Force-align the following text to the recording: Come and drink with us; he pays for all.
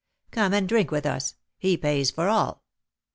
Come 0.31 0.51
and 0.55 0.67
drink 0.67 0.89
with 0.89 1.05
us; 1.05 1.35
he 1.59 1.77
pays 1.77 2.09
for 2.09 2.27
all. 2.27 2.63